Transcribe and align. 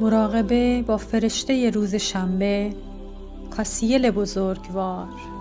مراقبه 0.00 0.82
با 0.82 0.96
فرشته 0.96 1.70
روز 1.70 1.94
شنبه 1.94 2.74
کاسیل 3.56 4.10
بزرگوار. 4.10 5.37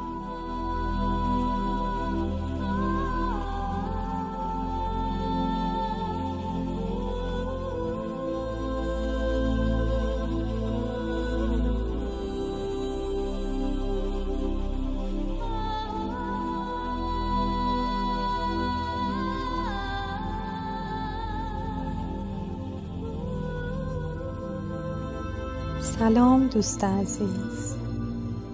دوست 26.58 26.84
عزیز 26.84 27.76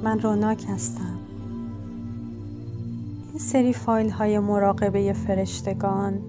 من 0.03 0.19
روناک 0.19 0.65
هستم. 0.69 1.19
این 3.29 3.39
سری 3.39 3.73
فایل 3.73 4.09
های 4.09 4.39
مراقبه 4.39 5.13
فرشتگان 5.13 6.21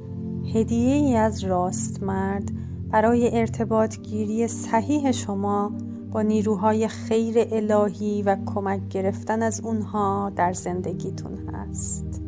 هدیه 0.55 0.95
ای 0.95 1.17
از 1.17 1.45
راست 1.45 2.03
مرد 2.03 2.51
برای 2.91 3.39
ارتباط 3.39 3.99
گیری 3.99 4.49
صحیح 4.49 5.13
شما 5.13 5.73
با 6.13 6.23
نیروهای 6.23 6.89
خیر 6.89 7.35
الهی 7.39 8.23
و 8.23 8.37
کمک 8.47 8.89
گرفتن 8.89 9.43
از 9.43 9.61
اونها 9.61 10.33
در 10.37 10.53
زندگیتون 10.53 11.49
هست. 11.49 12.23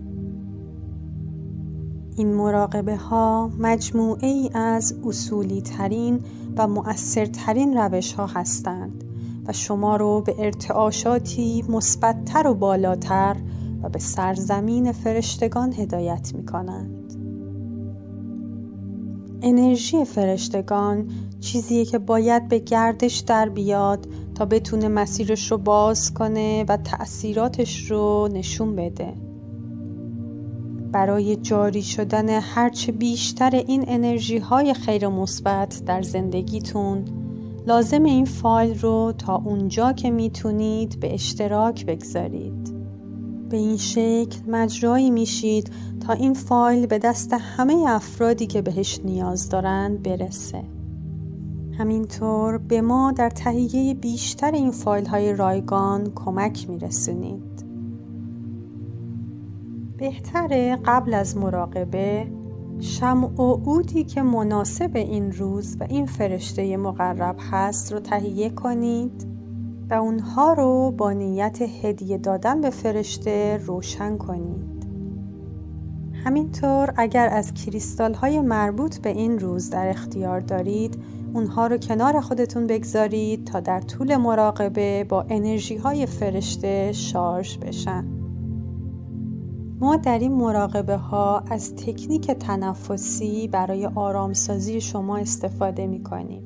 این 2.17 2.35
مراقبه 2.35 2.97
ها 2.97 3.51
مجموعه 3.59 4.29
ای 4.29 4.51
از 4.55 4.95
اصولی 5.05 5.63
ترین 5.63 6.21
و 6.57 6.67
مؤثرترین 6.67 7.77
روش 7.77 8.13
ها 8.13 8.27
هستند. 8.27 9.06
و 9.49 9.53
شما 9.53 9.97
رو 9.97 10.21
به 10.21 10.35
ارتعاشاتی 10.39 11.65
مثبتتر 11.69 12.47
و 12.47 12.55
بالاتر 12.55 13.37
و 13.83 13.89
به 13.89 13.99
سرزمین 13.99 14.93
فرشتگان 14.93 15.73
هدایت 15.73 16.33
می 16.35 16.47
کنند. 16.47 17.07
انرژی 19.43 20.05
فرشتگان 20.05 21.11
چیزیه 21.41 21.85
که 21.85 21.99
باید 21.99 22.49
به 22.49 22.59
گردش 22.59 23.19
در 23.19 23.49
بیاد 23.49 24.09
تا 24.35 24.45
بتونه 24.45 24.89
مسیرش 24.89 25.51
رو 25.51 25.59
باز 25.59 26.15
کنه 26.15 26.65
و 26.69 26.77
تأثیراتش 26.77 27.91
رو 27.91 28.29
نشون 28.33 28.77
بده. 28.77 29.15
برای 30.93 31.37
جاری 31.37 31.83
شدن 31.83 32.29
هرچه 32.29 32.93
بیشتر 32.93 33.51
این 33.51 33.85
انرژی 33.89 34.39
های 34.39 34.75
خیر 34.75 35.09
مثبت 35.09 35.83
در 35.87 36.03
زندگیتون 36.03 37.05
لازم 37.67 38.05
این 38.05 38.25
فایل 38.25 38.79
رو 38.79 39.13
تا 39.19 39.37
اونجا 39.37 39.93
که 39.93 40.11
می‌تونید 40.11 41.01
به 41.01 41.15
اشتراک 41.15 41.87
بگذارید. 41.87 42.75
به 43.49 43.57
این 43.57 43.77
شکل 43.77 44.41
مجرایی 44.49 45.11
میشید 45.11 45.71
تا 46.07 46.13
این 46.13 46.35
فایل 46.35 46.87
به 46.87 46.99
دست 46.99 47.33
همه 47.33 47.85
افرادی 47.87 48.47
که 48.47 48.63
بهش 48.63 49.01
نیاز 49.05 49.49
دارند 49.49 50.03
برسه. 50.03 50.63
همینطور 51.79 52.59
به 52.59 52.81
ما 52.81 53.13
در 53.13 53.31
تهیه 53.31 53.95
بیشتر 53.95 54.51
این 54.51 54.71
فایل 54.71 55.07
های 55.07 55.33
رایگان 55.33 56.13
کمک 56.15 56.71
میرسونید. 56.71 57.65
بهتره 59.99 60.79
قبل 60.85 61.15
از 61.15 61.37
مراقبه 61.37 62.27
شمع 62.81 63.41
و 63.41 63.53
عودی 63.53 64.05
که 64.05 64.23
مناسب 64.23 64.91
این 64.95 65.33
روز 65.33 65.77
و 65.81 65.87
این 65.91 66.07
فرشته 66.07 66.77
مقرب 66.77 67.37
هست 67.51 67.93
رو 67.93 68.01
تهیه 68.01 68.51
کنید 68.51 69.27
و 69.91 69.95
اونها 69.95 70.53
رو 70.53 70.91
با 70.91 71.13
نیت 71.13 71.63
هدیه 71.63 72.19
دادن 72.19 72.61
به 72.61 72.71
فرشته 72.71 73.61
روشن 73.67 74.17
کنید. 74.17 74.87
همینطور 76.25 76.95
اگر 76.97 77.29
از 77.29 77.55
کریستال 77.55 78.15
های 78.15 78.41
مربوط 78.41 78.99
به 78.99 79.09
این 79.11 79.39
روز 79.39 79.71
در 79.71 79.89
اختیار 79.89 80.41
دارید 80.41 80.99
اونها 81.35 81.67
رو 81.67 81.77
کنار 81.79 82.21
خودتون 82.21 82.67
بگذارید 82.67 83.45
تا 83.47 83.61
در 83.61 83.81
طول 83.81 84.17
مراقبه 84.17 85.05
با 85.05 85.27
انرژی 85.29 85.77
های 85.77 86.07
فرشته 86.07 86.93
شارژ 86.93 87.59
بشن. 87.59 88.16
ما 89.81 89.97
در 89.97 90.19
این 90.19 90.33
مراقبه 90.33 90.97
ها 90.97 91.43
از 91.51 91.75
تکنیک 91.75 92.31
تنفسی 92.31 93.49
برای 93.49 93.87
آرامسازی 93.87 94.81
شما 94.81 95.17
استفاده 95.17 95.87
می 95.87 96.03
کنیم. 96.03 96.43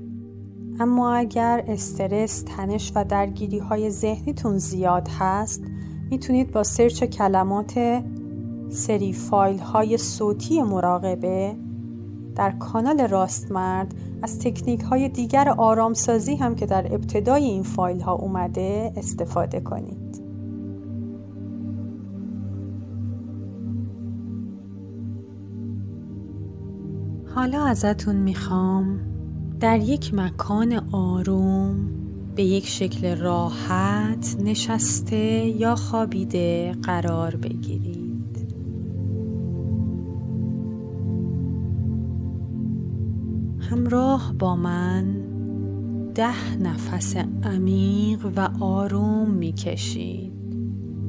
اما 0.81 1.13
اگر 1.13 1.65
استرس، 1.69 2.43
تنش 2.43 2.93
و 2.95 3.05
درگیری 3.05 3.59
های 3.59 3.91
ذهنیتون 3.91 4.59
زیاد 4.59 5.09
هست 5.19 5.63
می‌تونید 6.11 6.53
با 6.53 6.63
سرچ 6.63 7.05
کلمات 7.05 8.03
سری 8.69 9.13
فایل 9.13 9.59
های 9.59 9.99
صوتی 9.99 10.63
مراقبه 10.63 11.57
در 12.37 12.51
کانال 12.51 13.01
راست 13.01 13.53
مرد 13.53 13.95
از 14.23 14.39
تکنیک 14.39 14.81
های 14.81 15.09
دیگر 15.09 15.49
آرامسازی 15.49 16.37
هم 16.37 16.55
که 16.55 16.67
در 16.67 16.95
ابتدای 16.95 17.45
این 17.45 17.63
فایل 17.63 18.01
ها 18.01 18.13
اومده 18.13 18.93
استفاده 18.97 19.61
کنید. 19.61 20.30
حالا 27.41 27.67
ازتون 27.67 28.17
می‌خوام 28.17 29.01
در 29.61 29.79
یک 29.79 30.15
مکان 30.15 30.73
آروم 30.93 31.91
به 32.35 32.43
یک 32.43 32.67
شکل 32.67 33.17
راحت 33.17 34.37
نشسته 34.45 35.17
یا 35.61 35.75
خوابیده 35.75 36.73
قرار 36.83 37.37
بگیرید. 37.37 38.55
همراه 43.61 44.35
با 44.39 44.57
من 44.57 45.05
ده 46.15 46.57
نفس 46.57 47.17
عمیق 47.43 48.27
و 48.37 48.49
آروم 48.61 49.31
می‌کشید 49.31 50.33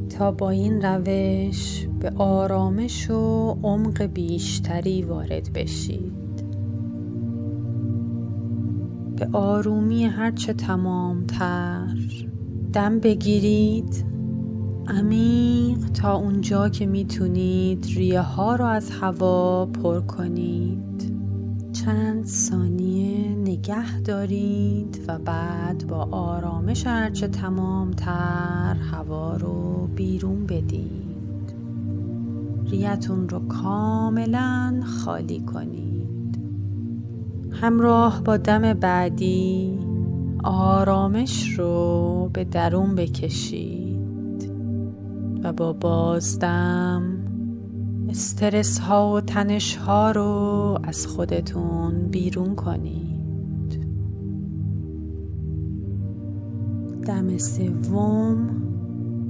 تا 0.09 0.31
با 0.31 0.49
این 0.49 0.81
روش 0.81 1.87
به 1.99 2.09
آرامش 2.17 3.09
و 3.09 3.57
عمق 3.63 4.01
بیشتری 4.03 5.03
وارد 5.03 5.53
بشید. 5.53 6.20
به 9.21 9.37
آرومی 9.37 10.05
هرچه 10.05 10.53
تمامتر. 10.53 11.87
دم 12.73 12.99
بگیرید. 12.99 14.05
عمیق 14.87 15.89
تا 15.89 16.15
اونجا 16.15 16.69
که 16.69 16.85
می‌تونید 16.85 17.85
ریه 17.95 18.21
ها 18.21 18.55
رو 18.55 18.65
از 18.65 18.91
هوا 18.91 19.65
پر 19.65 19.99
کنید. 20.01 21.13
چند 21.73 22.25
ثانیه 22.25 23.35
نگه 23.35 24.01
دارید 24.01 25.05
و 25.07 25.19
بعد 25.19 25.87
با 25.87 26.07
آرامش 26.11 26.87
هرچه 26.87 27.27
تمامتر 27.27 28.75
هوا 28.91 29.37
رو 29.37 29.89
بیرون 29.95 30.45
بدید. 30.45 31.53
ریتون 32.65 33.29
رو 33.29 33.47
کاملا 33.47 34.81
خالی 34.85 35.39
کنید. 35.39 35.80
همراه 37.61 38.23
با 38.23 38.37
دم 38.37 38.73
بعدی 38.73 39.79
آرامش 40.43 41.59
رو 41.59 42.29
به 42.33 42.43
درون 42.43 42.95
بکشید 42.95 44.51
و 45.43 45.53
با 45.53 45.73
بازدم 45.73 47.03
استرس 48.09 48.79
ها 48.79 49.13
و 49.13 49.21
تنش 49.21 49.75
ها 49.75 50.11
رو 50.11 50.79
از 50.83 51.07
خودتون 51.07 52.07
بیرون 52.07 52.55
کنید. 52.55 53.87
دم 57.05 57.37
سوم 57.37 58.49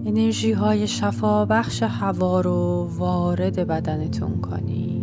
انرژی 0.06 0.52
های 0.52 0.88
شفا 0.88 1.46
بخش 1.46 1.84
هوا 1.84 2.42
رو 2.42 2.90
وارد 2.98 3.68
بدنتون 3.68 4.42
کنید. 4.42 5.01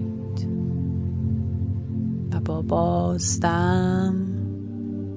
با 2.40 2.62
بازدم 2.62 4.14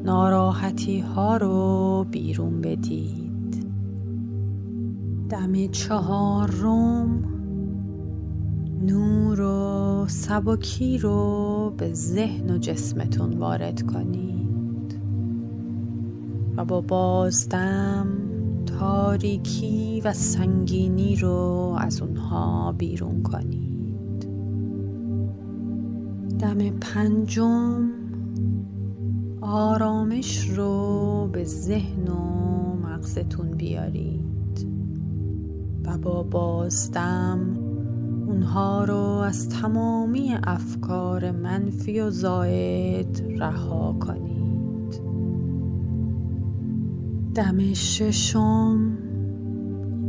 ناراحتی 0.04 1.00
ها 1.00 1.38
رو 1.38 2.06
بیرون 2.12 2.62
بدید. 2.62 3.66
دم 5.30 5.68
چهارم 5.68 7.24
نور 8.82 9.42
و 9.42 10.06
سبکی 10.08 10.98
رو 10.98 11.74
به 11.78 11.94
ذهن 11.94 12.50
و 12.50 12.58
جسمتون 12.58 13.38
وارد 13.38 13.82
کنید. 13.82 15.02
و 16.58 16.66
با 16.66 16.82
بازدم 16.82 18.08
تاریکی 18.66 20.02
و 20.02 20.14
سنگینی 20.14 21.16
رو 21.16 21.76
از 21.80 22.02
اونها 22.02 22.72
بیرون 22.72 23.24
کنید. 23.24 23.71
دم 26.42 26.70
پنجم 26.70 27.90
آرامش 29.42 30.50
رو 30.50 31.30
به 31.32 31.44
ذهن 31.44 32.08
و 32.08 32.16
مغزتون 32.76 33.52
بیارید 33.52 34.68
و 35.86 35.98
با 35.98 36.24
بازدم 36.24 37.40
اونها 38.28 38.84
رو 38.84 38.96
از 38.98 39.50
تمامی 39.50 40.36
افکار 40.44 41.32
منفی 41.32 42.00
و 42.00 42.10
زاید 42.10 43.24
رها 43.38 43.96
کنید. 44.00 45.02
دم 47.36 47.74
ششم 47.74 48.98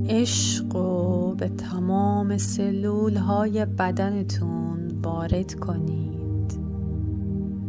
عشق 0.09 0.77
و 0.77 1.35
به 1.35 1.49
تمام 1.49 2.39
سلول 2.39 3.17
های 3.17 3.65
بدنتون 3.65 4.89
وارد 5.03 5.55
کنید. 5.55 6.22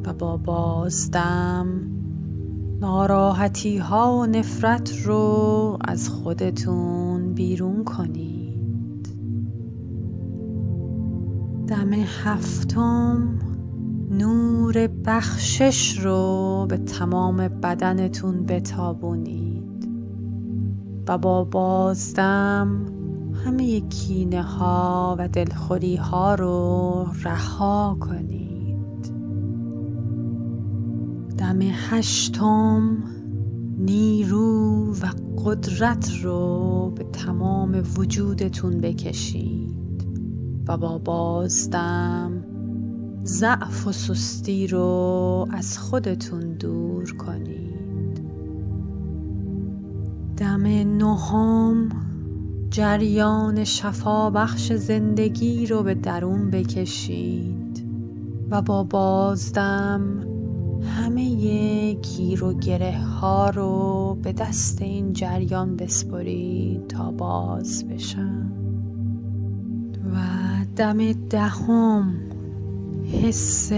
و 0.05 0.13
با 0.13 0.37
بازدم 0.37 1.67
ناراحتی 2.81 3.77
ها 3.77 4.17
و 4.17 4.25
نفرت 4.25 5.05
رو 5.05 5.77
از 5.81 6.09
خودتون 6.09 7.33
بیرون 7.33 7.83
کنید. 7.83 9.07
دم 11.67 11.93
هفتم 11.93 13.39
نور 14.11 14.87
بخشش 14.87 15.99
رو 15.99 16.65
به 16.69 16.77
تمام 16.77 17.47
بدنتون 17.47 18.45
بتابونید. 18.45 19.89
و 21.07 21.17
با 21.17 21.43
بازدم 21.43 22.85
همه 23.45 23.81
کینه 23.81 24.41
ها 24.41 25.15
و 25.19 25.27
دلخوری 25.27 25.95
ها 25.95 26.35
رو 26.35 27.07
رها 27.23 27.97
کنید. 27.99 28.42
دم 31.53 31.61
هشتم 31.61 32.97
نیرو 33.77 34.93
و 34.93 35.05
قدرت 35.45 36.11
رو 36.23 36.93
به 36.95 37.03
تمام 37.03 37.83
وجودتون 37.97 38.77
بکشید 38.77 40.07
و 40.67 40.77
با 40.77 40.97
بازدم 40.97 42.45
ضعف 43.25 43.87
و 43.87 43.91
سستی 43.91 44.67
رو 44.67 45.47
از 45.51 45.77
خودتون 45.77 46.53
دور 46.53 47.13
کنید. 47.13 48.21
دم 50.37 50.63
نهم 50.97 51.89
جریان 52.69 53.63
شفا 53.63 54.29
بخش 54.29 54.73
زندگی 54.73 55.65
رو 55.65 55.83
به 55.83 55.93
درون 55.93 56.51
بکشید 56.51 57.85
و 58.49 58.61
با 58.61 58.83
بازدم 58.83 60.32
همه 60.83 61.93
گیر 61.93 62.43
و 62.43 62.53
گره 62.53 62.97
ها 62.97 63.49
رو 63.49 64.17
به 64.23 64.33
دست 64.33 64.81
این 64.81 65.13
جریان 65.13 65.75
بسپرید 65.75 66.87
تا 66.87 67.11
باز 67.11 67.87
بشن. 67.87 68.51
و 70.13 70.17
دم 70.75 71.11
دهم 71.11 72.13
حس 73.11 73.71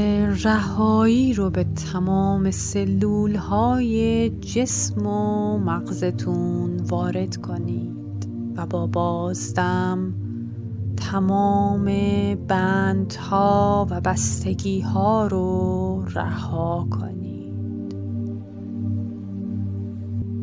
رهایی 0.43 1.33
رو 1.33 1.49
به 1.49 1.63
تمام 1.63 2.51
سلول 2.51 3.35
های 3.35 4.29
جسم 4.29 5.07
و 5.07 5.57
مغزتون 5.57 6.77
وارد 6.77 7.35
کنید 7.35 8.27
و 8.55 8.65
با 8.65 8.87
بازدم 8.87 10.13
تمام 11.11 11.85
بندها 12.47 13.87
و 13.89 14.01
بستگی 14.01 14.81
ها 14.81 15.27
رو 15.27 16.05
رها 16.13 16.87
کنید. 16.91 17.95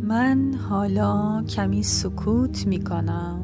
من 0.02 0.54
حالا 0.54 1.42
کمی 1.48 1.82
سکوت 1.82 2.66
می 2.66 2.84
کنم 2.84 3.40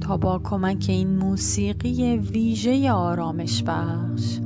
تا 0.00 0.16
با 0.16 0.38
کمک 0.38 0.86
این 0.88 1.16
موسیقی 1.16 2.16
ویژه 2.16 2.92
آرامش 2.92 3.62
بخش 3.62 4.38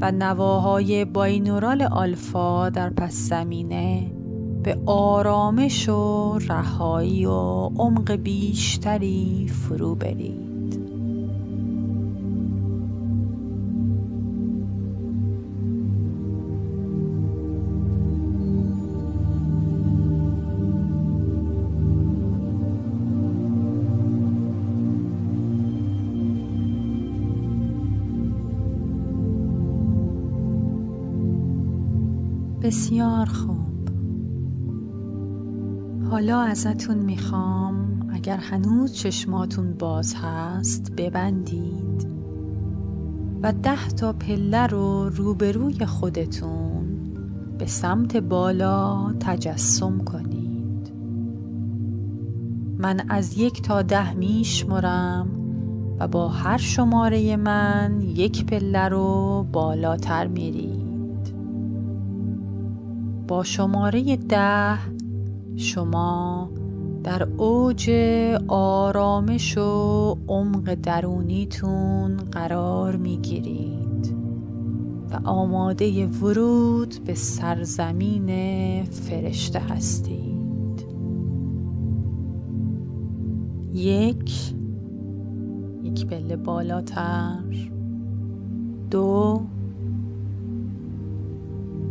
و 0.00 0.12
نواهای 0.12 1.04
باینورال 1.04 1.82
آلفا 1.82 2.70
در 2.70 2.90
پس 2.90 3.14
زمینه 3.14 4.12
به 4.62 4.78
آرامش 4.86 5.88
و 5.88 6.38
رهایی 6.38 7.26
و 7.26 7.70
عمق 7.76 8.12
بیشتری 8.12 9.48
فرو 9.48 9.94
برید. 9.94 10.57
بسیار 32.68 33.26
خوب. 33.26 33.88
حالا 36.10 36.40
ازتون 36.40 36.98
می‌خوام 36.98 38.08
اگر 38.12 38.36
هنوز 38.36 38.92
چشماتون 38.92 39.74
باز 39.74 40.14
هست 40.14 40.92
ببندید 40.96 42.08
و 43.42 43.52
ده 43.52 43.88
تا 43.88 44.12
پله 44.12 44.66
رو 44.66 45.08
روبروی 45.08 45.86
خودتون 45.86 46.86
به 47.58 47.66
سمت 47.66 48.16
بالا 48.16 49.12
تجسم 49.20 49.98
کنید. 49.98 50.92
من 52.78 53.00
از 53.08 53.38
یک 53.38 53.62
تا 53.62 53.82
ده 53.82 54.14
میشمرم 54.14 55.28
و 56.00 56.08
با 56.08 56.28
هر 56.28 56.58
شماره 56.58 57.36
من 57.36 58.00
یک 58.00 58.46
پله 58.46 58.88
رو 58.88 59.46
بالاتر 59.52 60.26
میرید 60.26 60.87
با 63.28 63.44
شماره 63.44 64.16
ده 64.16 64.78
شما 65.56 66.50
در 67.04 67.22
اوج 67.22 67.90
آرامش 68.48 69.58
و 69.58 70.16
عمق 70.28 70.74
درونیتون 70.74 72.16
قرار 72.16 72.96
می‌گیرید 72.96 74.14
و 75.10 75.20
آماده 75.24 76.06
ورود 76.06 76.94
به 77.04 77.14
سرزمین 77.14 78.28
فرشته 78.84 79.58
هستید. 79.58 80.86
یک 83.74 84.54
یک 85.82 86.06
پله 86.06 86.36
بالاتر. 86.36 87.70
دو 88.90 89.40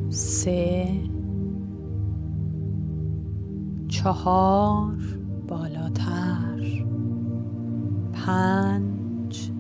سه 0.10 0.88
چهار 3.88 4.98
بالاتر. 5.48 6.86
پنج 8.14 9.52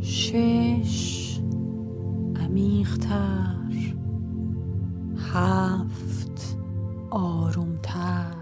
شش 0.00 1.40
عمیقتر. 2.36 3.94
هفت 5.32 6.58
آرومتر. 7.10 8.34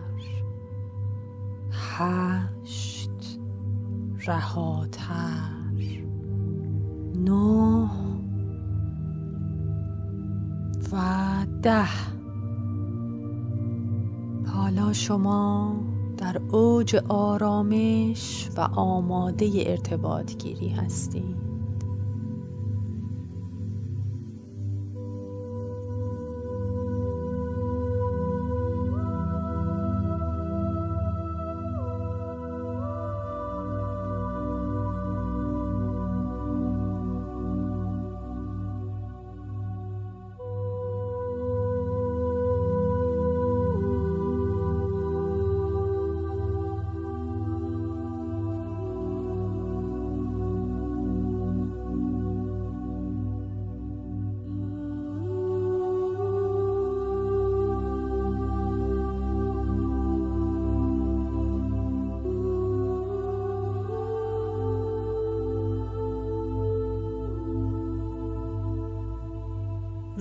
هشت 1.72 3.40
رهاتر. 4.26 6.04
نه 7.14 7.90
و 10.92 10.96
ده. 11.62 12.13
حالا 14.78 14.92
شما 14.92 15.76
در 16.18 16.40
اوج 16.52 16.96
آرامش 17.08 18.48
و 18.56 18.60
آماده 18.60 19.50
ارتباط 19.66 20.36
گیری 20.36 20.68
هستید 20.68 21.43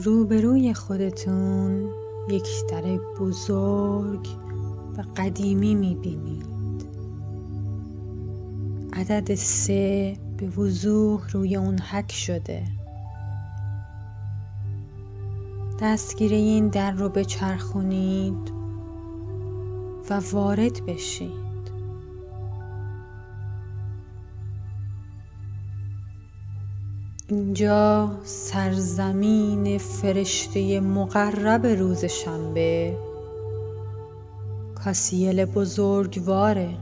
روبروی 0.04 0.74
خودتون 0.74 1.90
یک 2.30 2.48
در 2.70 2.82
بزرگ 3.20 4.28
و 4.98 5.04
قدیمی 5.18 5.76
می‌بینید. 5.76 6.46
عدد 8.94 9.36
سه 9.36 10.18
به 10.38 10.48
وضوح 10.50 11.30
روی 11.32 11.56
اون 11.56 11.80
حک 11.80 12.12
شده. 12.12 12.64
دستگیره 15.82 16.38
این 16.38 16.68
در 16.68 16.92
رو 16.92 17.10
بچرخونید 17.10 18.52
و 20.10 20.22
وارد 20.32 20.86
بشید. 20.86 21.43
اینجا 27.34 28.12
سرزمین 28.24 29.78
فرشته 29.78 30.80
مقرب 30.80 31.66
روز 31.66 32.06
شنبه. 32.06 32.98
کاسیل 34.76 35.46
بزرگواره. 35.46 36.78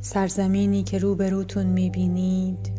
سرزمینی 0.00 0.82
که 0.82 0.98
روبروتون 0.98 1.66
می‌بینید. 1.66 2.72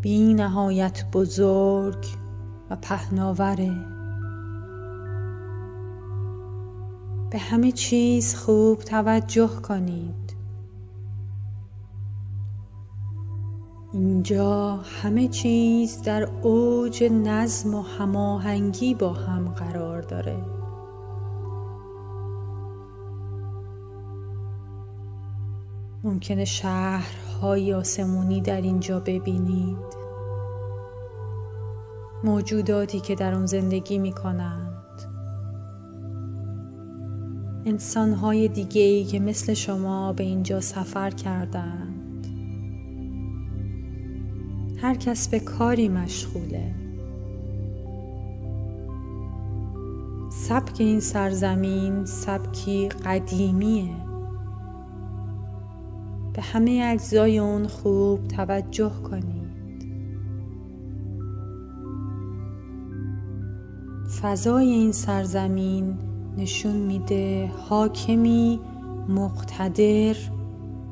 بی 0.00 0.34
نهایت 0.34 1.04
بزرگ 1.12 2.06
و 2.70 2.76
پهناوره. 2.76 3.72
به 7.30 7.38
همه 7.38 7.72
چیز 7.72 8.34
خوب 8.34 8.78
توجه 8.78 9.48
کنید. 9.48 10.19
اینجا 13.92 14.76
همه 14.76 15.28
چیز 15.28 16.02
در 16.02 16.28
اوج 16.42 17.04
نظم 17.04 17.74
و 17.74 17.82
هماهنگی 17.82 18.94
با 18.94 19.12
هم 19.12 19.48
قرار 19.48 20.02
داره. 20.02 20.36
ممکنه 26.04 26.44
شهرهای 26.44 27.74
آسمونی 27.74 28.40
در 28.40 28.60
اینجا 28.60 29.00
ببینید. 29.00 30.00
موجوداتی 32.24 33.00
که 33.00 33.14
در 33.14 33.34
آن 33.34 33.46
زندگی 33.46 33.98
می 33.98 34.12
کنند 34.12 34.70
انسانهای 37.64 38.48
دیگه 38.48 39.04
که 39.04 39.20
مثل 39.20 39.54
شما 39.54 40.12
به 40.12 40.24
اینجا 40.24 40.60
سفر 40.60 41.10
کردند. 41.10 41.89
هر 44.82 44.94
کس 44.94 45.28
به 45.28 45.40
کاری 45.40 45.88
مشغوله. 45.88 46.74
سبک 50.30 50.76
این 50.80 51.00
سرزمین 51.00 52.04
سبکی 52.04 52.88
قدیمیه. 52.88 53.90
به 56.32 56.42
همه 56.42 56.82
اجزای 56.84 57.38
اون 57.38 57.66
خوب 57.66 58.28
توجه 58.28 58.92
کنید. 59.10 59.50
فضای 64.22 64.68
این 64.70 64.92
سرزمین 64.92 65.98
نشون 66.36 66.76
میده 66.76 67.52
حاکمی 67.68 68.60
مقتدر 69.08 70.16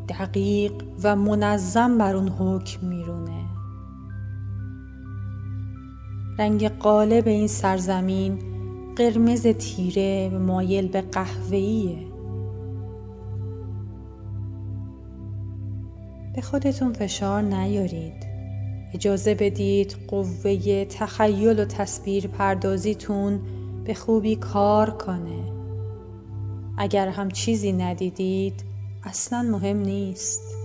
دقیق 0.08 0.72
و 1.02 1.16
منظم 1.16 1.98
بر 1.98 2.16
اون 2.16 2.28
حکم 2.28 2.86
میرونه 2.86 3.17
رنگ 6.38 6.68
قالب 6.68 7.28
این 7.28 7.46
سرزمین 7.46 8.38
قرمز 8.96 9.46
تیره 9.46 10.30
و 10.34 10.38
مایل 10.38 10.88
به 10.88 11.00
قهوه‌ایه. 11.00 11.98
به 16.34 16.40
خودتون 16.42 16.92
فشار 16.92 17.42
نیارید. 17.42 18.26
اجازه 18.94 19.34
بدید 19.34 19.96
قوه 20.08 20.84
تخیل 20.84 21.60
و 21.60 21.64
تصویر 21.64 22.26
پردازیتون 22.26 23.40
به 23.84 23.94
خوبی 23.94 24.36
کار 24.36 24.90
کنه. 24.90 25.52
اگر 26.78 27.08
هم 27.08 27.30
چیزی 27.30 27.72
ندیدید 27.72 28.64
اصلا 29.04 29.42
مهم 29.42 29.76
نیست. 29.78 30.57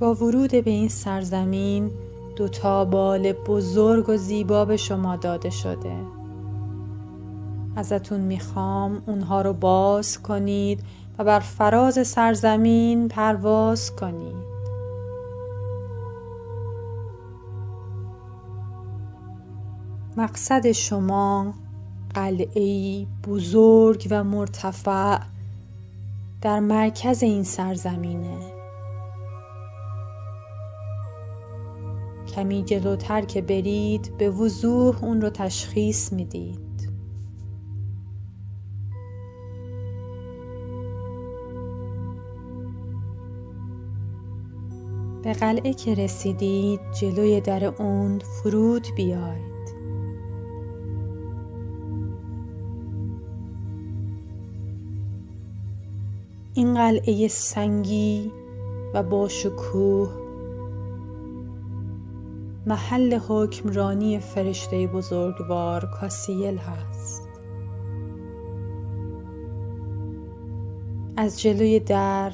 با 0.00 0.14
ورود 0.14 0.50
به 0.50 0.70
این 0.70 0.88
سرزمین 0.88 1.90
دوتا 2.36 2.84
بال 2.84 3.32
بزرگ 3.32 4.08
و 4.08 4.16
زیبا 4.16 4.64
به 4.64 4.76
شما 4.76 5.16
داده 5.16 5.50
شده. 5.50 5.96
ازتون 7.76 8.20
می‌خوام 8.20 9.02
اونها 9.06 9.42
رو 9.42 9.52
باز 9.52 10.22
کنید 10.22 10.80
و 11.18 11.24
بر 11.24 11.40
فراز 11.40 12.08
سرزمین 12.08 13.08
پرواز 13.08 13.96
کنید. 13.96 14.50
مقصد 20.16 20.72
شما 20.72 21.54
قلعه 22.14 23.06
بزرگ 23.28 24.08
و 24.10 24.24
مرتفع 24.24 25.18
در 26.42 26.60
مرکز 26.60 27.22
این 27.22 27.42
سرزمینه. 27.42 28.49
کمی 32.30 32.62
جلوتر 32.62 33.22
که 33.22 33.40
برید 33.40 34.16
به 34.18 34.30
وضوح 34.30 35.04
اون 35.04 35.20
رو 35.20 35.30
تشخیص 35.30 36.12
می‌دید. 36.12 36.90
به 45.22 45.32
قلعه 45.32 45.74
که 45.74 45.94
رسیدید 45.94 46.80
جلوی 47.00 47.40
در 47.40 47.64
اون 47.64 48.18
فرود 48.18 48.86
بیاید. 48.96 49.50
این 56.54 56.74
قلعه 56.74 57.28
سنگی 57.28 58.32
و 58.94 59.02
با 59.02 59.28
شکوه 59.28 60.29
محل 62.66 63.18
حکمرانی 63.28 64.18
فرشته 64.18 64.86
بزرگوار 64.86 65.90
کاسیل 66.00 66.58
هست. 66.58 67.22
از 71.16 71.40
جلوی 71.40 71.80
در 71.80 72.32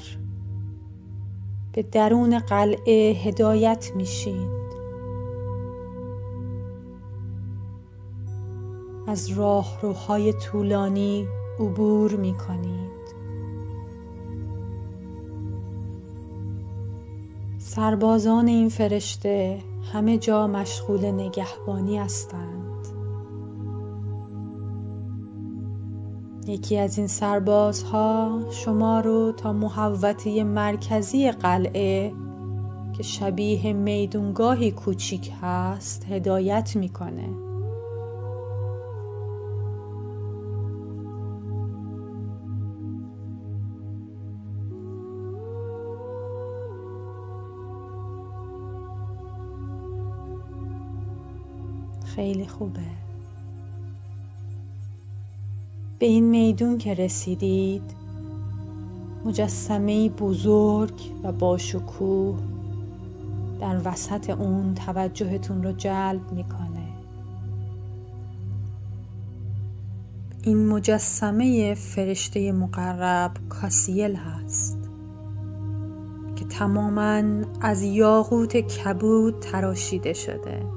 به 1.72 1.82
درون 1.82 2.38
قلعه 2.38 3.12
هدایت 3.12 3.90
میشید 3.96 4.56
از 9.06 9.28
راهروهای 9.28 10.32
طولانی 10.32 11.28
عبور 11.58 12.16
می 12.16 12.34
کنید 12.34 13.06
سربازان 17.58 18.46
این 18.46 18.68
فرشته 18.68 19.58
همه 19.92 20.18
جا 20.18 20.46
مشغول 20.46 21.04
نگهبانی 21.10 21.98
هستند. 21.98 22.66
یکی 26.46 26.78
از 26.78 26.98
این 26.98 27.06
سربازها 27.06 28.40
شما 28.50 29.00
رو 29.00 29.32
تا 29.32 29.52
محوطه 29.52 30.44
مرکزی 30.44 31.30
قلعه 31.30 32.12
که 32.96 33.02
شبیه 33.02 33.72
میدونگاهی 33.72 34.70
کوچیک 34.70 35.32
هست 35.42 36.06
هدایت 36.10 36.76
می‌کنه. 36.76 37.45
خیلی 52.16 52.46
خوبه. 52.46 52.80
به 55.98 56.06
این 56.06 56.24
میدون 56.24 56.78
که 56.78 56.94
رسیدید 56.94 57.82
مجسمه 59.24 60.08
بزرگ 60.08 61.00
و 61.22 61.32
با 61.32 61.58
شکوه 61.58 62.38
در 63.60 63.80
وسط 63.84 64.30
اون 64.30 64.74
توجهتون 64.74 65.62
رو 65.62 65.72
جلب 65.72 66.32
می‌کنه. 66.32 66.88
این 70.42 70.68
مجسمه 70.68 71.74
فرشته 71.74 72.52
مقرب 72.52 73.30
کاسیل 73.48 74.14
هست 74.14 74.78
که 76.36 76.44
تماما 76.44 77.22
از 77.60 77.82
یاقوت 77.82 78.56
کبود 78.56 79.40
تراشیده 79.40 80.12
شده. 80.12 80.75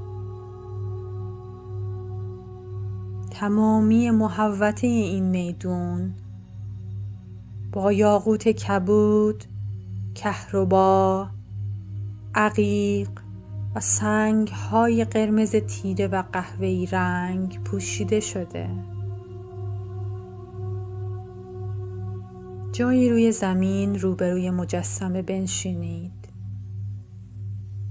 تمامی 3.39 4.11
محوطه 4.11 4.87
این 4.87 5.23
میدون 5.23 6.13
با 7.71 7.91
یاقوت 7.91 8.47
کبود 8.49 9.43
کهربا 10.15 11.29
عقیق 12.35 13.09
و 13.75 13.79
سنگ 13.79 14.47
های 14.47 15.05
قرمز 15.05 15.55
تیره 15.55 16.07
و 16.07 16.23
قهوه‌ای 16.33 16.85
رنگ 16.85 17.63
پوشیده 17.63 18.19
شده. 18.19 18.69
جایی 22.71 23.09
روی 23.09 23.31
زمین 23.31 23.99
روبروی 23.99 24.49
مجسمه 24.49 25.21
بنشینید. 25.21 26.29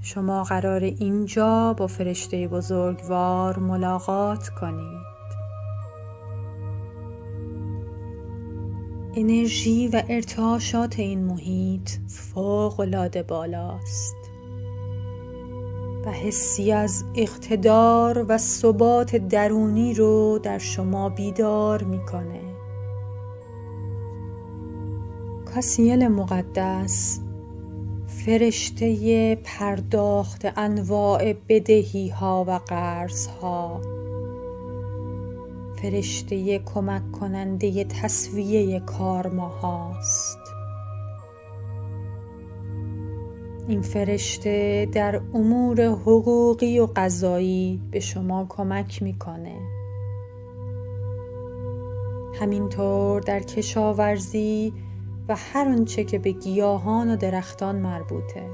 شما 0.00 0.42
قرار 0.42 0.80
اینجا 0.80 1.72
با 1.72 1.86
فرشته 1.86 2.48
بزرگوار 2.48 3.58
ملاقات 3.58 4.48
کنید. 4.48 4.97
انرژی 9.20 9.88
و 9.88 10.02
ارتعاشات 10.08 10.98
این 10.98 11.24
محیط 11.24 11.90
فوق 12.08 12.80
العاده 12.80 13.22
بالاست. 13.22 14.16
و 16.06 16.10
حسی 16.10 16.72
از 16.72 17.04
اقتدار 17.14 18.26
و 18.28 18.38
ثبات 18.38 19.16
درونی 19.16 19.94
رو 19.94 20.40
در 20.42 20.58
شما 20.58 21.08
بیدار 21.08 21.82
می‌کنه. 21.82 22.40
کاسیل 25.54 26.08
مقدس 26.08 27.20
فرشته 28.06 29.38
پرداخت 29.44 30.46
انواع 30.56 31.34
بدهی 31.48 32.08
ها 32.08 32.44
و 32.48 32.58
قرض 32.58 33.26
ها 33.26 33.80
فرشته 35.82 36.58
کمک 36.58 37.12
کننده 37.12 37.84
تصویه 37.84 38.80
کارما 38.80 39.48
هاست. 39.48 40.38
این 43.68 43.82
فرشته 43.82 44.88
در 44.92 45.20
امور 45.34 45.84
حقوقی 45.84 46.78
و 46.78 46.88
قضایی 46.96 47.82
به 47.90 48.00
شما 48.00 48.46
کمک 48.48 49.02
می‌کنه. 49.02 49.56
همینطور 52.40 53.20
در 53.20 53.40
کشاورزی 53.40 54.72
و 55.28 55.36
هر 55.36 55.68
آنچه 55.68 56.04
که 56.04 56.18
به 56.18 56.32
گیاهان 56.32 57.10
و 57.10 57.16
درختان 57.16 57.76
مربوطه. 57.76 58.50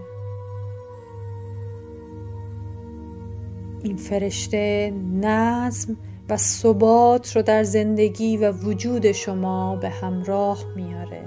این 3.82 3.96
فرشته 3.96 4.92
نظم 5.12 5.96
و 6.28 6.36
ثبات 6.36 7.36
رو 7.36 7.42
در 7.42 7.62
زندگی 7.62 8.36
و 8.36 8.52
وجود 8.52 9.12
شما 9.12 9.76
به 9.76 9.88
همراه 9.88 10.58
میاره. 10.76 11.24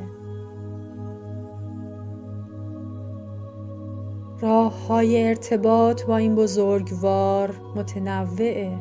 راه 4.42 4.88
های 4.88 5.28
ارتباط 5.28 6.06
با 6.06 6.18
این 6.18 6.36
بزرگوار 6.36 7.56
متنوعه. 7.76 8.78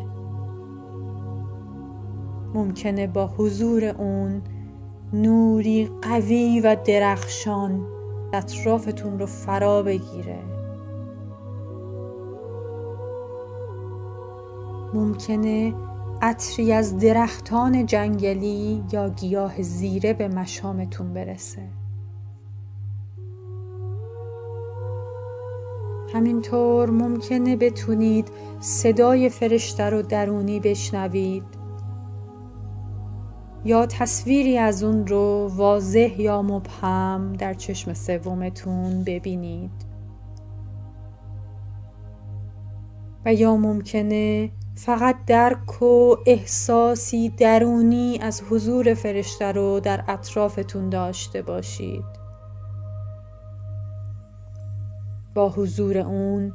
ممکنه 2.54 3.06
با 3.06 3.26
حضور 3.26 3.84
اون 3.84 4.42
نوری 5.12 5.90
قوی 6.02 6.60
و 6.60 6.76
درخشان 6.84 7.86
اطرافتون 8.32 9.18
رو 9.18 9.26
فرا 9.26 9.82
بگیره. 9.82 10.38
ممکنه 14.94 15.74
عطری 16.22 16.72
از 16.72 16.98
درختان 16.98 17.86
جنگلی 17.86 18.84
یا 18.92 19.08
گیاه 19.08 19.62
زیره 19.62 20.12
به 20.12 20.28
مشامتون 20.28 21.12
برسه. 21.12 21.62
همینطور 26.14 26.90
ممکنه 26.90 27.56
بتونید 27.56 28.28
صدای 28.60 29.28
فرشته 29.28 29.84
رو 29.84 30.02
درونی 30.02 30.60
بشنوید 30.60 31.44
یا 33.64 33.86
تصویری 33.86 34.58
از 34.58 34.82
اون 34.82 35.06
رو 35.06 35.50
واضح 35.56 36.20
یا 36.20 36.42
مبهم 36.42 37.32
در 37.32 37.54
چشم 37.54 37.94
سومتون 37.94 39.04
ببینید. 39.04 39.86
و 43.24 43.34
یا 43.34 43.56
ممکنه 43.56 44.50
فقط 44.78 45.16
درک 45.26 45.82
و 45.82 46.16
احساسی 46.26 47.28
درونی 47.28 48.18
از 48.22 48.42
حضور 48.50 48.94
فرشته 48.94 49.52
رو 49.52 49.80
در 49.80 50.04
اطرافتون 50.08 50.90
داشته 50.90 51.42
باشید. 51.42 52.04
با 55.34 55.48
حضور 55.48 55.98
اون 55.98 56.52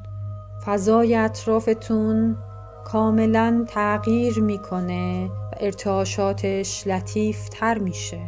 فضای 0.65 1.15
اطرافتون 1.15 2.37
کاملا 2.85 3.65
تغییر 3.69 4.39
می‌کنه 4.39 5.27
و 5.27 5.55
ارتعاشاتش 5.59 6.87
لطیف 6.87 7.49
تر 7.49 7.77
میشه. 7.77 8.19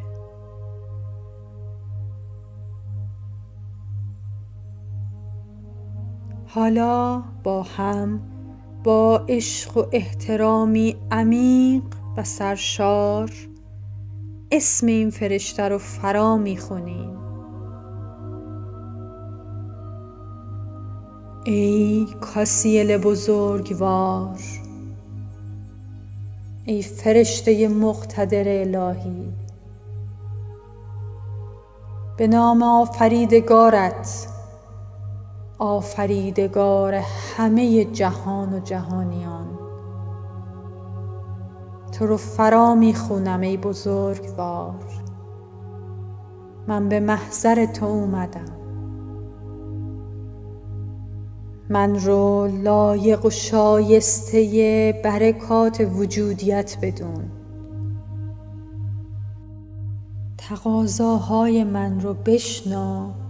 حالا 6.47 7.23
با 7.43 7.63
هم 7.63 8.32
با 8.83 9.25
عشق 9.29 9.77
و 9.77 9.85
احترامی 9.91 10.95
عمیق 11.11 11.83
و 12.17 12.23
سرشار 12.23 13.31
اسم 14.51 14.87
این 14.87 15.09
فرشته 15.09 15.63
رو 15.63 15.77
فرا 15.77 16.37
می‌خونیم. 16.37 17.17
ای 21.45 22.07
کاسیل 22.21 22.97
بزرگوار 22.97 24.39
ای 26.65 26.81
فرشته 26.81 27.67
مقتدر 27.67 28.61
الهی 28.61 29.33
به 32.17 32.27
نام 32.27 32.63
آفریدگارت 32.63 34.27
آفریدگار 35.63 36.93
همه 37.37 37.85
جهان 37.85 38.53
و 38.53 38.59
جهانیان. 38.59 39.47
تو 41.91 42.07
رو 42.07 42.17
فرا 42.17 42.75
می‌خونم 42.75 43.41
ای 43.41 43.57
بزرگوار. 43.57 44.75
من 46.67 46.89
به 46.89 46.99
محضر 46.99 47.65
تو 47.65 47.85
اومدم. 47.85 48.57
من 51.69 51.95
رو 51.99 52.47
لایق 52.63 53.25
و 53.25 53.29
شایسته 53.29 55.01
برکات 55.03 55.87
وجودیت 55.95 56.77
بدون. 56.81 57.31
تقاضاهای 60.37 61.63
من 61.63 61.99
رو 61.99 62.13
بشنا 62.13 63.22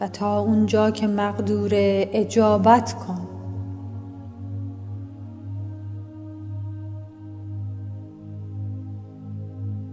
و 0.00 0.08
تا 0.08 0.38
اونجا 0.40 0.90
که 0.90 1.06
مقدور 1.06 1.70
اجابت 1.72 2.92
کن. 2.92 3.28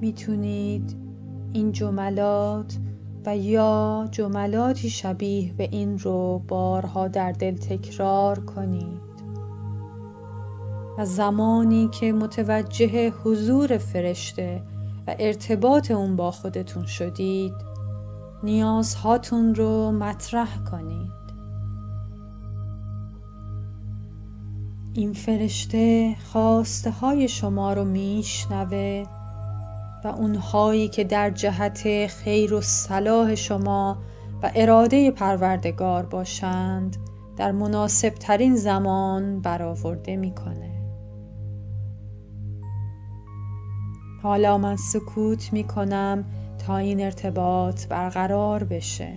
می‌تونید 0.02 0.96
این 1.54 1.72
جملات 1.72 2.78
و 3.26 3.38
یا 3.38 4.08
جملاتی 4.12 4.90
شبیه 4.90 5.54
به 5.54 5.70
این 5.72 6.00
رو 6.00 6.42
بارها 6.48 7.08
در 7.08 7.32
دل 7.32 7.56
تکرار 7.56 8.40
کنید. 8.40 9.06
و 10.98 11.06
زمانی 11.06 11.88
که 11.88 12.14
متوجه 12.14 13.10
حضور 13.10 13.78
فرشته 13.78 14.62
و 15.08 15.16
ارتباط 15.20 15.92
اون 15.92 16.16
با 16.16 16.32
خودتون 16.32 16.86
شدید 16.86 17.75
نیازهاتون 18.46 19.56
رو 19.56 19.92
مطرح 19.92 20.64
کنید. 20.72 21.12
این 24.94 25.14
فرشته 25.14 26.16
خواسته 26.32 26.92
های 26.92 27.28
شما 27.28 27.74
رو 27.74 27.86
میشنوه 27.86 29.04
و 30.04 30.08
اونهایی 30.08 30.88
که 30.88 31.04
در 31.04 31.30
جهت 31.30 32.08
خیر 32.08 32.54
و 32.54 32.62
صلاح 32.62 33.36
شما 33.36 33.98
و 34.44 34.52
اراده 34.56 35.12
پروردگار 35.12 36.06
باشند 36.06 36.98
در 37.38 37.52
مناسب 37.52 38.10
ترین 38.10 38.56
زمان 38.56 39.42
برآورده 39.42 40.16
می‌کنه. 40.16 40.72
حالا 44.24 44.58
من 44.58 44.76
سکوت 44.76 45.54
می 45.54 45.64
کنم 45.64 46.26
تا 46.66 46.78
این 46.78 47.02
ارتباط 47.02 47.88
برقرار 47.88 48.64
بشه. 48.64 49.16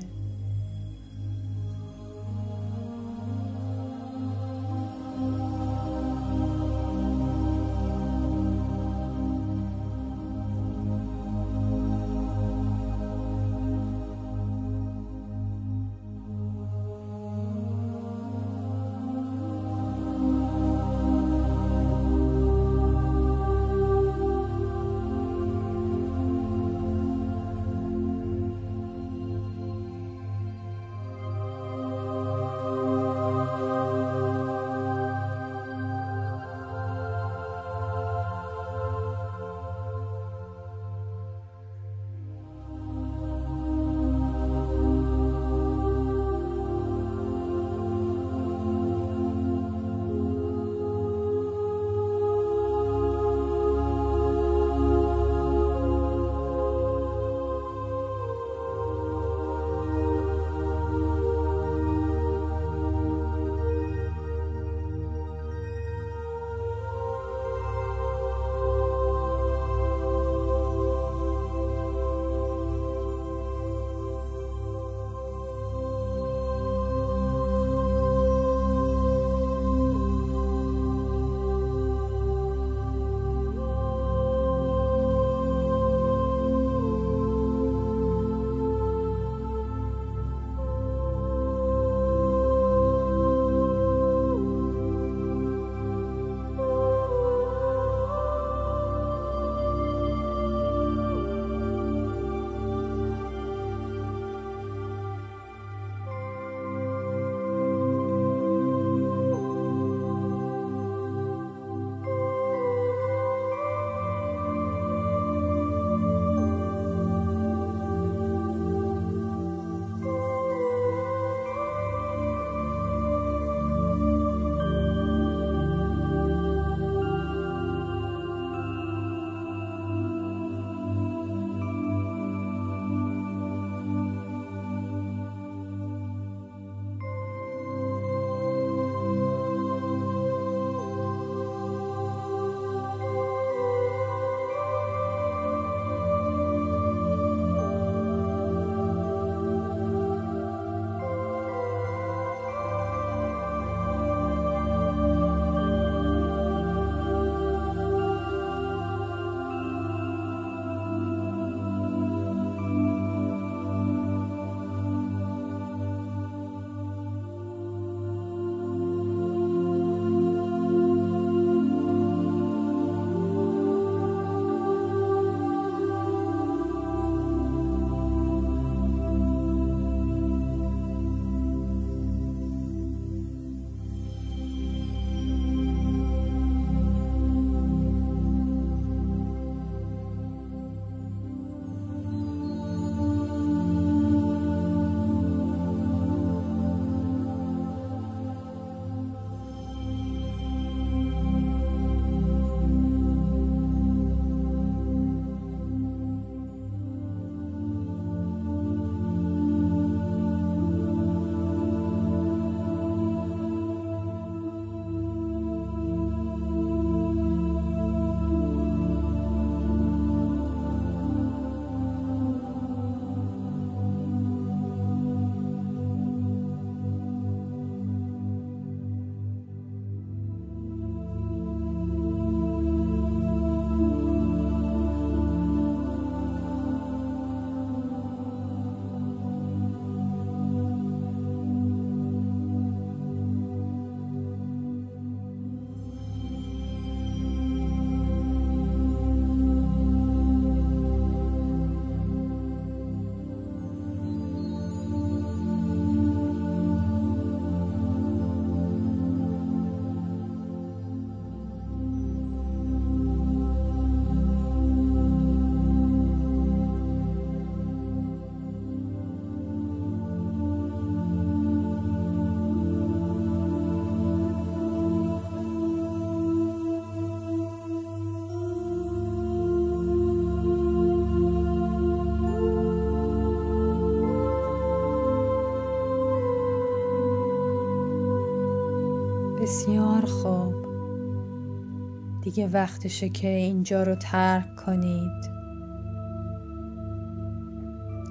دیگه 292.29 292.49
وقتشه 292.49 293.09
که 293.09 293.29
اینجا 293.29 293.83
رو 293.83 293.95
ترک 293.95 294.57
کنید. 294.57 295.31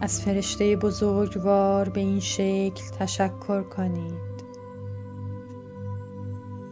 از 0.01 0.21
فرشته 0.21 0.75
بزرگوار 0.75 1.89
به 1.89 1.99
این 1.99 2.19
شکل 2.19 2.83
تشکر 2.99 3.63
کنید. 3.63 4.43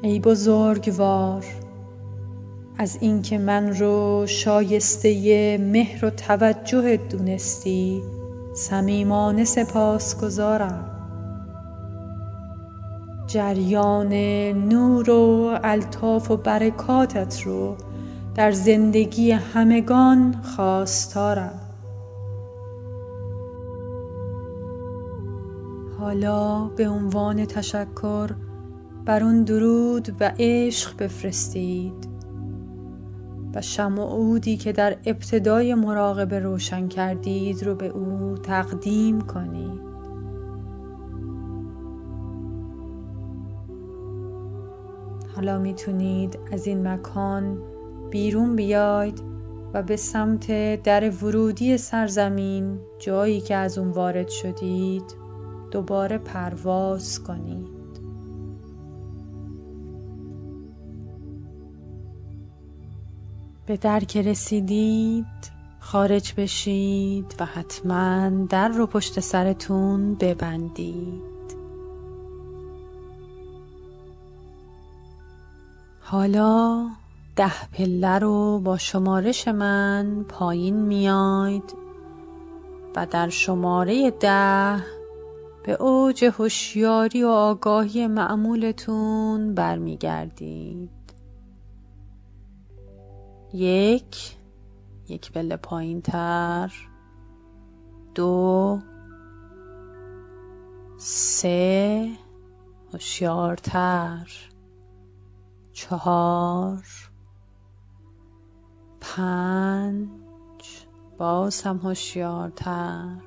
ای 0.02 0.20
بزرگوار 0.20 1.46
از 2.78 2.98
اینکه 3.02 3.38
من 3.38 3.80
رو 3.80 4.26
شایسته 4.28 5.58
مهر 5.58 6.06
و 6.06 6.10
توجه 6.10 6.98
دونستی 6.98 8.02
صمیمانه 8.56 9.44
سپاس 9.44 10.22
گذارم 10.22 10.95
جریان 13.36 14.14
نور 14.54 15.10
و 15.10 15.60
الطاف 15.64 16.32
و 16.32 16.38
برکاتت 16.38 17.42
رو 17.42 17.76
در 18.36 18.52
زندگی 18.52 19.32
همگان 19.32 20.42
خواستارم. 20.42 21.60
حالا 26.00 26.66
به 26.66 26.90
عنوان 26.90 27.46
تشکر 27.46 28.30
بر 29.06 29.24
اون 29.24 29.44
درود 29.44 30.16
و 30.20 30.32
عشق 30.40 30.98
بفرستید 30.98 32.08
و 33.56 33.62
شم 33.62 34.00
و 34.00 34.04
عودی 34.04 34.58
که 34.58 34.72
در 34.72 34.98
ابتدای 35.06 35.76
مراقبه 35.76 36.40
روشن 36.40 36.88
کردید 36.88 37.64
رو 37.64 37.76
به 37.76 37.88
او 37.88 38.38
تقدیم 38.38 39.22
کنید. 39.22 39.95
حالا 45.36 45.60
می‌تونید 45.60 46.40
از 46.52 46.68
این 46.68 46.88
مکان 46.88 47.62
بیرون 48.10 48.56
بیاید 48.56 49.22
و 49.74 49.84
به 49.84 49.96
سمت 49.96 50.52
در 50.84 51.10
ورودی 51.10 51.78
سرزمین 51.78 52.80
جایی 53.00 53.42
که 53.42 53.56
از 53.56 53.78
اون 53.78 53.92
وارد 53.92 54.30
شدید 54.30 55.04
دوباره 55.72 56.18
پرواز 56.18 57.24
کنید. 57.24 57.76
به 63.66 63.78
در 63.78 64.00
که 64.00 64.22
رسیدید 64.22 65.26
خارج 65.80 66.34
بشید 66.38 67.36
و 67.40 67.46
حتما 67.46 68.30
در 68.30 68.68
رو 68.68 68.88
پشت 68.88 69.20
سرتون 69.20 70.16
ببندید. 70.16 71.35
حالا 76.16 76.90
ده 77.36 77.68
پله 77.74 78.20
رو 78.20 78.60
با 78.60 78.78
شمارش 78.78 79.48
من 79.48 80.26
پایین 80.30 80.76
میاید 80.76 81.76
و 82.96 83.06
در 83.06 83.30
شماره 83.30 84.12
ده 84.12 84.84
به 85.64 85.74
اوج 85.74 86.26
هوشیاری 86.26 87.24
و 87.24 87.28
آگاهی 87.28 88.08
معمولتون 88.08 89.54
برمیگردید. 89.54 90.90
یک 93.54 94.38
یک 95.10 95.32
پله 95.32 95.58
پایین 95.58 96.02
تر 96.02 96.74
دو 98.16 98.80
سه 100.98 102.10
هوشیارتر. 102.94 104.55
چهار 105.76 106.84
پنج 109.02 110.10
باز 111.18 111.62
هم 111.62 111.78
هوشیارتر 111.78 113.18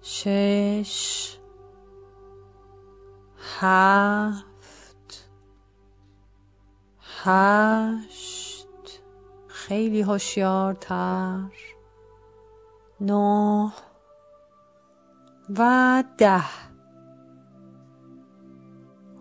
شش 0.00 1.36
هفت 3.60 5.30
هشت 7.24 9.02
خیلی 9.46 10.02
هوشیارتر 10.02 11.50
نه 13.00 13.72
و 15.58 16.04
ده. 16.18 16.63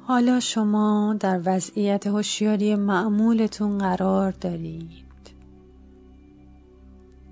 حالا 0.06 0.40
شما 0.40 1.16
در 1.20 1.42
وضعیت 1.46 2.08
هوشیاری 2.08 2.76
معمولتون 2.76 3.78
قرار 3.78 4.32
دارید. 4.32 5.04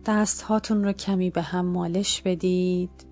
دست 0.05 0.41
هاتون 0.41 0.83
رو 0.83 0.91
کمی 0.93 1.29
به 1.29 1.41
هم 1.41 1.65
مالش 1.65 2.21
بدید. 2.21 3.05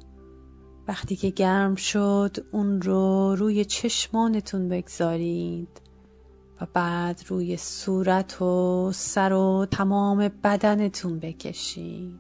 وقتی 0.88 1.16
که 1.16 1.30
گرم 1.30 1.76
شد 1.76 2.38
اون 2.52 2.82
رو 2.82 3.36
روی 3.36 3.66
چشمانتون 3.66 4.70
بگذارید 4.70 5.82
و 6.62 6.68
بعد 6.74 7.24
روی 7.28 7.58
صورت 7.58 8.42
و 8.42 8.92
سر 8.94 9.34
و 9.34 9.68
تمام 9.72 10.32
بدنتون 10.44 11.20
بکشید. 11.20 12.20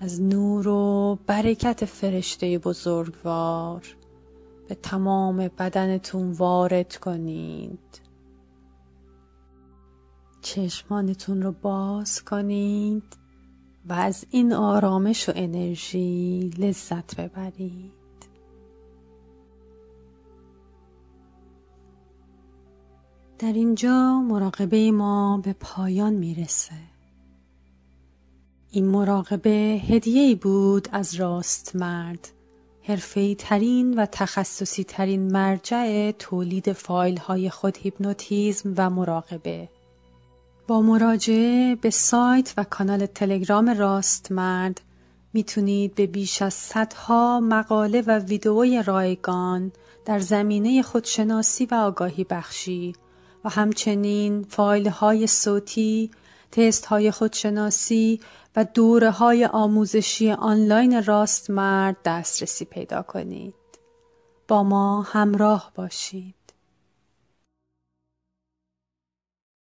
از 0.00 0.22
نور 0.22 0.68
و 0.68 1.18
برکت 1.26 1.84
فرشته 1.84 2.58
بزرگوار 2.58 3.96
به 4.68 4.74
تمام 4.74 5.36
بدنتون 5.36 6.32
وارد 6.32 6.96
کنید. 6.96 8.00
چشمانتون 10.40 11.42
رو 11.42 11.52
باز 11.52 12.24
کنید 12.24 13.16
و 13.88 13.92
از 13.92 14.26
این 14.30 14.52
آرامش 14.52 15.28
و 15.28 15.32
انرژی 15.34 16.50
لذت 16.58 17.20
ببرید. 17.20 17.92
در 23.38 23.52
اینجا 23.52 24.20
مراقبه 24.20 24.92
ما 24.92 25.40
به 25.44 25.52
پایان 25.52 26.12
می‌رسه. 26.12 26.74
این 28.70 28.86
مراقبه 28.88 29.80
هدیه 29.88 30.34
بود 30.34 30.88
از 30.92 31.14
راست 31.14 31.76
مرد. 31.76 32.33
حرفی 32.86 33.34
ترین 33.34 33.94
و 33.98 34.06
تخصصی 34.06 34.84
ترین 34.84 35.32
مرجع 35.32 36.10
تولید 36.10 36.72
فایل 36.72 37.16
های 37.16 37.50
خود 37.50 37.76
هیپنوتیزم 37.76 38.74
و 38.76 38.90
مراقبه. 38.90 39.68
با 40.66 40.82
مراجعه 40.82 41.74
به 41.74 41.90
سایت 41.90 42.54
و 42.56 42.64
کانال 42.64 43.06
تلگرام 43.06 43.68
راست 43.68 44.32
مرد 44.32 44.80
می‌تونید 45.32 45.94
به 45.94 46.06
بیش 46.06 46.42
از 46.42 46.54
صدها 46.54 47.40
مقاله 47.40 48.00
و 48.00 48.18
ویدئوی 48.18 48.82
رایگان 48.82 49.72
در 50.04 50.18
زمینه 50.18 50.82
خودشناسی 50.82 51.66
و 51.66 51.74
آگاهی 51.74 52.24
بخشی 52.24 52.92
و 53.44 53.48
همچنین 53.48 54.46
فایل 54.48 54.88
های 54.88 55.26
صوتی، 55.26 56.10
تست 56.52 56.86
های 56.86 57.10
خودشناسی 57.10 58.20
و 58.56 58.64
دوره 58.64 59.10
های 59.10 59.46
آموزشی 59.46 60.32
آنلاین 60.32 61.04
راست 61.04 61.50
مرد 61.50 61.96
دسترسی 62.04 62.64
پیدا 62.64 63.02
کنید. 63.02 63.54
با 64.48 64.62
ما 64.62 65.02
همراه 65.02 65.72
باشید. 65.74 66.43